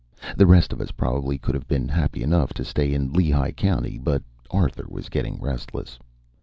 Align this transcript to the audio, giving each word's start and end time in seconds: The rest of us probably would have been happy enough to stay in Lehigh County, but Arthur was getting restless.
The 0.35 0.47
rest 0.47 0.73
of 0.73 0.81
us 0.81 0.89
probably 0.89 1.39
would 1.45 1.53
have 1.53 1.67
been 1.67 1.87
happy 1.87 2.23
enough 2.23 2.55
to 2.55 2.65
stay 2.65 2.91
in 2.91 3.13
Lehigh 3.13 3.51
County, 3.51 3.99
but 3.99 4.23
Arthur 4.49 4.87
was 4.89 5.09
getting 5.09 5.39
restless. 5.39 5.99